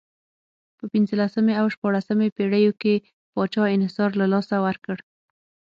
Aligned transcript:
په 0.77 0.83
پنځلسمې 0.93 1.53
او 1.61 1.65
شپاړسمې 1.75 2.27
پېړیو 2.35 2.73
کې 2.81 2.93
پاچا 3.33 3.63
انحصار 3.75 4.09
له 4.21 4.25
لاسه 4.33 4.55
ورکړ. 4.65 4.97